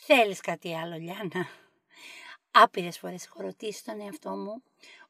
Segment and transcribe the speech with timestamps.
[0.00, 1.48] θέλεις κάτι άλλο Λιάννα;
[2.50, 4.62] Άπειρες φορές έχω ρωτήσει τον εαυτό μου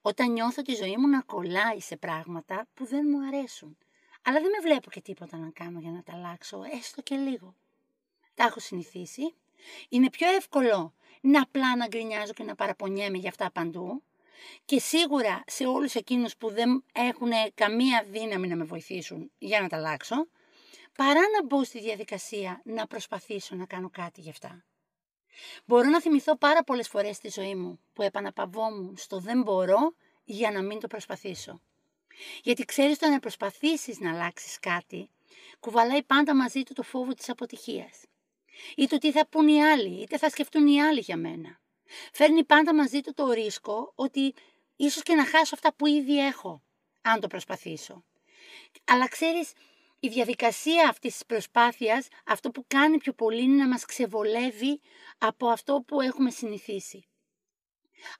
[0.02, 3.76] όταν νιώθω τη ζωή μου να κολλάει σε πράγματα που δεν μου αρέσουν.
[4.22, 7.54] Αλλά δεν με βλέπω και τίποτα να κάνω για να τα αλλάξω, έστω και λίγο.
[8.34, 9.34] Τα έχω συνηθίσει.
[9.88, 14.02] Είναι πιο εύκολο να απλά να γκρινιάζω και να παραπονιέμαι για αυτά παντού.
[14.64, 19.68] Και σίγουρα σε όλους εκείνους που δεν έχουν καμία δύναμη να με βοηθήσουν για να
[19.68, 20.28] τα αλλάξω,
[20.96, 24.64] παρά να μπω στη διαδικασία να προσπαθήσω να κάνω κάτι γι' αυτά.
[25.64, 30.50] Μπορώ να θυμηθώ πάρα πολλές φορές στη ζωή μου που επαναπαυόμουν στο δεν μπορώ για
[30.50, 31.60] να μην το προσπαθήσω.
[32.42, 35.10] Γιατί ξέρεις το να προσπαθήσεις να αλλάξεις κάτι,
[35.60, 38.04] κουβαλάει πάντα μαζί του το φόβο της αποτυχίας.
[38.74, 41.60] Ή το τι θα πούν οι άλλοι, είτε θα σκεφτούν οι άλλοι για μένα.
[42.12, 44.34] Φέρνει πάντα μαζί του το ρίσκο ότι
[44.76, 46.62] ίσως και να χάσω αυτά που ήδη έχω,
[47.02, 48.04] αν το προσπαθήσω.
[48.84, 49.52] Αλλά ξέρεις,
[50.00, 54.80] η διαδικασία αυτής της προσπάθειας, αυτό που κάνει πιο πολύ είναι να μας ξεβολεύει
[55.18, 57.04] από αυτό που έχουμε συνηθίσει.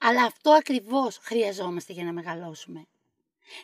[0.01, 2.87] Αλλά αυτό ακριβώς χρειαζόμαστε για να μεγαλώσουμε.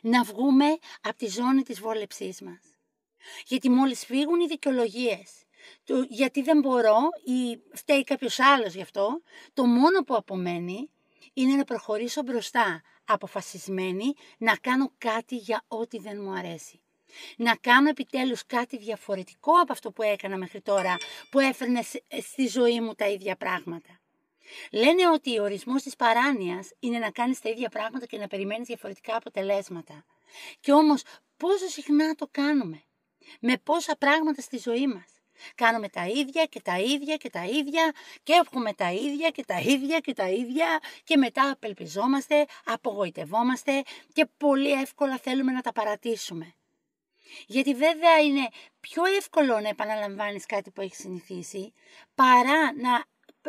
[0.03, 0.65] Να βγούμε
[1.01, 2.61] από τη ζώνη της βόλεψής μας.
[3.47, 5.43] Γιατί μόλις φύγουν οι δικαιολογίες,
[6.09, 9.23] γιατί δεν μπορώ ή φταίει κάποιος άλλος γι' αυτό,
[9.55, 10.91] το μόνο που απομένει
[11.33, 16.81] είναι να προχωρήσω μπροστά, αποφασισμένη να κάνω κάτι για ό,τι δεν μου αρέσει
[17.37, 20.97] να κάνω επιτέλους κάτι διαφορετικό από αυτό που έκανα μέχρι τώρα,
[21.31, 21.83] που έφερνε
[22.23, 24.01] στη ζωή μου τα ίδια πράγματα.
[24.73, 28.67] Λένε ότι ο ορισμός της παράνοιας είναι να κάνεις τα ίδια πράγματα και να περιμένεις
[28.67, 30.05] διαφορετικά αποτελέσματα.
[30.61, 31.03] Και όμως
[31.37, 32.83] πόσο συχνά το κάνουμε,
[33.41, 35.17] με πόσα πράγματα στη ζωή μας;
[35.55, 37.93] Κάνουμε τα ίδια και τα ίδια και τα ίδια
[38.23, 44.27] και έχουμε τα ίδια και τα ίδια και τα ίδια και μετά απελπιζόμαστε, απογοητευόμαστε και
[44.37, 46.55] πολύ εύκολα θέλουμε να τα παρατήσουμε.
[47.47, 48.49] Γιατί βέβαια είναι
[48.81, 51.73] πιο εύκολο να επαναλαμβάνεις κάτι που έχεις συνηθίσει
[52.15, 53.05] παρά να,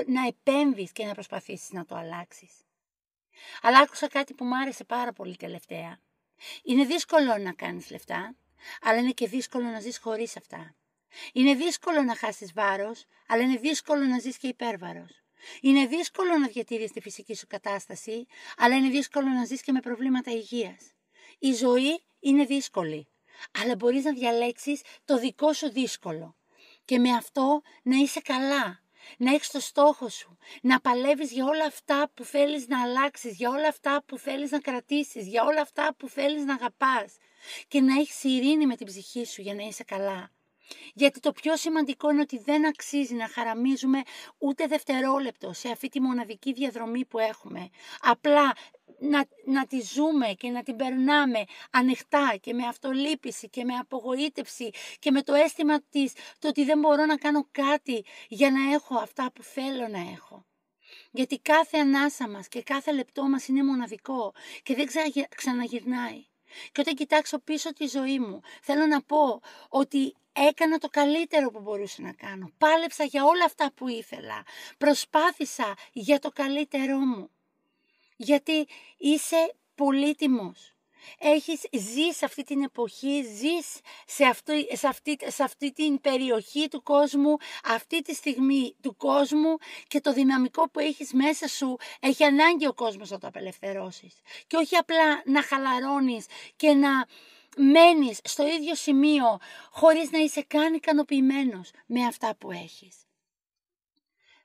[0.06, 2.52] να επέμβεις και να προσπαθήσεις να το αλλάξεις.
[3.62, 6.00] Αλλά άκουσα κάτι που μου άρεσε πάρα πολύ τελευταία.
[6.64, 8.36] Είναι δύσκολο να κάνεις λεφτά,
[8.82, 10.76] αλλά είναι και δύσκολο να ζεις χωρίς αυτά.
[11.34, 15.24] Είναι δύσκολο να χάσεις βάρος, αλλά είναι δύσκολο να ζεις και υπέρβαρος.
[15.62, 18.26] Είναι δύσκολο να διατηρείς τη φυσική σου κατάσταση,
[18.58, 20.94] αλλά είναι δύσκολο να ζεις και με προβλήματα υγείας.
[21.40, 23.08] Η ζωή είναι δύσκολη,
[23.62, 26.36] αλλά μπορείς να διαλέξεις το δικό σου δύσκολο.
[26.86, 28.81] Και με αυτό να είσαι καλά,
[29.18, 33.50] να έχεις το στόχο σου, να παλεύεις για όλα αυτά που θέλεις να αλλάξεις, για
[33.50, 37.18] όλα αυτά που θέλεις να κρατήσεις, για όλα αυτά που θέλεις να αγαπάς
[37.68, 40.31] και να έχεις ειρήνη με την ψυχή σου για να είσαι καλά.
[40.94, 44.02] Γιατί το πιο σημαντικό είναι ότι δεν αξίζει να χαραμίζουμε
[44.38, 47.69] ούτε δευτερόλεπτο σε αυτή τη μοναδική διαδρομή που έχουμε.
[48.02, 48.54] Απλά
[49.00, 54.69] να, να τη ζούμε και να την περνάμε ανοιχτά και με αυτολύπηση και με απογοήτευση
[55.00, 58.97] και με το αίσθημα της το ότι δεν μπορώ να κάνω κάτι για να έχω
[58.97, 60.46] αυτά που θέλω να έχω.
[61.12, 64.88] Γιατί κάθε ανάσα μας και κάθε λεπτό μας είναι μοναδικό και δεν
[65.36, 66.25] ξαναγυρνάει.
[66.72, 71.59] Και όταν κοιτάξω πίσω τη ζωή μου, θέλω να πω ότι έκανα το καλύτερο που
[71.59, 72.52] μπορούσα να κάνω.
[72.57, 74.44] Πάλεψα για όλα αυτά που ήθελα.
[74.78, 77.30] Προσπάθησα για το καλύτερό μου
[78.18, 78.68] γιατί
[78.98, 80.72] είσαι πολύτιμος.
[81.20, 86.68] Έχεις ζεις σε αυτή την εποχή, ζεις σε αυτή, σε, αυτή, σε αυτή την περιοχή
[86.68, 89.58] του κόσμου, αυτή τη στιγμή του κόσμου
[89.88, 94.22] και το δυναμικό που έχεις μέσα σου έχει ανάγκη ο κόσμος να το απελευθερώσεις.
[94.48, 97.06] Και όχι απλά να χαλαρώνεις και να
[97.58, 99.40] μένεις στο ίδιο σημείο
[99.72, 103.06] χωρίς να είσαι καν ικανοποιημένος με αυτά που έχεις.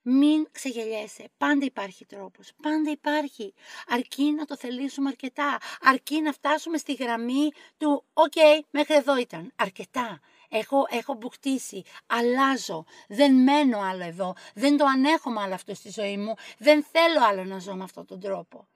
[0.02, 1.30] Μην ξεγελιέσαι.
[1.36, 2.52] Πάντα υπάρχει τρόπος.
[2.62, 3.54] Πάντα υπάρχει.
[3.86, 5.58] Αρκεί να το θελήσουμε αρκετά.
[5.80, 8.32] Αρκεί να φτάσουμε στη γραμμή του «ΟΚ,
[8.70, 9.52] μέχρι εδώ ήταν».
[9.56, 10.20] Αρκετά.
[10.54, 16.16] Έχω, έχω μπουχτίσει, αλλάζω, δεν μένω άλλο εδώ, δεν το ανέχομαι άλλο αυτό στη ζωή
[16.16, 18.66] μου, δεν θέλω άλλο να ζω με αυτόν τον τρόπο.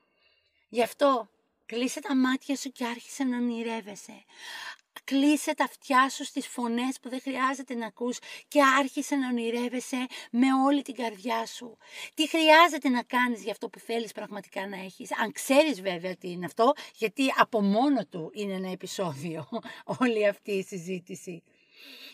[0.68, 1.28] Γι' αυτό
[1.66, 4.24] κλείσε τα μάτια σου και άρχισε να ονειρεύεσαι.
[5.06, 8.18] Κλείσε τα αυτιά σου στις φωνές που δεν χρειάζεται να ακούς
[8.48, 11.76] και άρχισε να ονειρεύεσαι με όλη την καρδιά σου.
[12.14, 16.30] Τι χρειάζεται να κάνεις για αυτό που θέλεις πραγματικά να έχεις; Αν ξέρεις βέβαια τι
[16.30, 19.48] είναι αυτό, γιατί από μόνο του είναι ένα επεισόδιο
[20.00, 21.42] όλη αυτή η συζήτηση.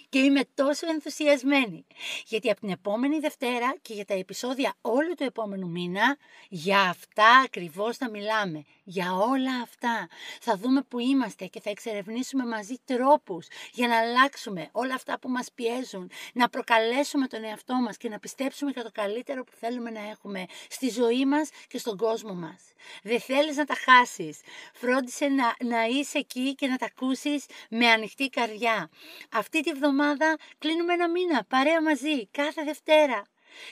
[0.09, 1.87] και είμαι τόσο ενθουσιασμένη.
[2.27, 6.17] Γιατί από την επόμενη Δευτέρα και για τα επεισόδια όλου του επόμενου μήνα,
[6.49, 8.65] για αυτά ακριβώς θα μιλάμε.
[8.95, 10.09] Για όλα αυτά.
[10.41, 15.29] Θα δούμε που είμαστε και θα εξερευνήσουμε μαζί τρόπους για να αλλάξουμε όλα αυτά που
[15.29, 19.91] μας πιέζουν, να προκαλέσουμε τον εαυτό μας και να πιστέψουμε για το καλύτερο που θέλουμε
[19.91, 22.63] να έχουμε στη ζωή μας και στον κόσμο μας.
[23.03, 24.41] Δεν θέλεις να τα χάσεις.
[24.75, 28.91] Φρόντισε να, να είσαι εκεί και να τα ακούσεις με ανοιχτή καρδιά.
[29.33, 33.23] Αυτή τη βδομάδα κλείνουμε ένα μήνα παρέα μαζί κάθε Δευτέρα.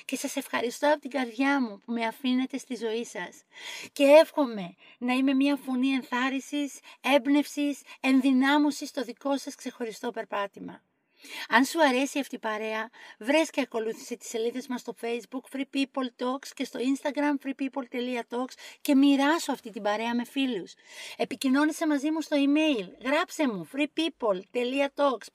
[0.05, 3.43] Και σας ευχαριστώ από την καρδιά μου που με αφήνετε στη ζωή σας.
[3.93, 10.83] Και εύχομαι να είμαι μια φωνή ενθάρρυνσης, έμπνευσης, ενδυνάμωσης στο δικό σας ξεχωριστό περπάτημα.
[11.49, 15.65] Αν σου αρέσει αυτή η παρέα, βρες και ακολούθησε τις σελίδες μας στο facebook Free
[15.77, 20.75] People Talks και στο instagram freepeople.talks και μοιράσου αυτή την παρέα με φίλους.
[21.17, 25.27] Επικοινώνησε μαζί μου στο email, γράψε μου freepeople.talks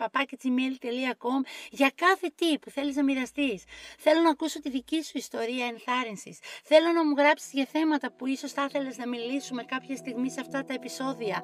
[1.69, 3.63] για κάθε τι που θέλεις να μοιραστείς.
[3.97, 6.39] Θέλω να ακούσω τη δική σου ιστορία ενθάρρυνσης.
[6.63, 10.39] Θέλω να μου γράψεις για θέματα που ίσως θα ήθελες να μιλήσουμε κάποια στιγμή σε
[10.39, 11.43] αυτά τα επεισόδια.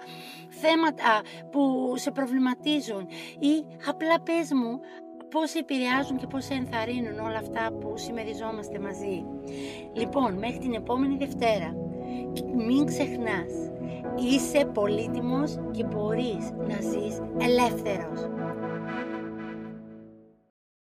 [0.61, 1.21] Θέματα
[1.51, 3.07] που σε προβληματίζουν
[3.39, 4.79] ή απλά πες μου
[5.29, 9.25] πώς επηρεάζουν και πώς ενθαρρύνουν όλα αυτά που συμμεριζόμαστε μαζί.
[9.93, 11.75] Λοιπόν, μέχρι την επόμενη Δευτέρα,
[12.67, 13.51] μην ξεχνάς,
[14.15, 18.29] είσαι πολύτιμος και μπορείς να ζεις ελεύθερος.